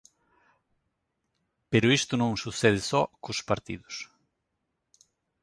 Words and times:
Pero 1.71 1.93
isto 1.99 2.13
non 2.17 2.41
sucede 2.43 2.81
só 2.91 3.01
cos 3.23 3.39
partidos. 3.49 3.95